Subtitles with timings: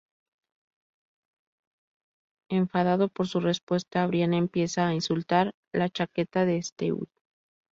[2.49, 7.05] Enfadado por su respuesta, Brian empieza a insultar la chaqueta de Stewie.